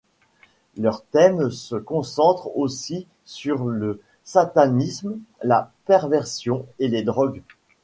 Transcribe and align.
Leurs 0.77 1.03
thèmes 1.03 1.51
se 1.51 1.75
concentrent 1.75 2.49
aussi 2.57 3.05
sur 3.23 3.65
le 3.65 4.01
satanisme, 4.23 5.19
la 5.43 5.71
perversion, 5.85 6.65
et 6.79 6.87
les 6.87 7.03
drogues. 7.03 7.43